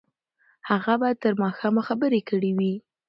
[0.69, 2.73] هغه به تر ماښامه خبرې کړې وي.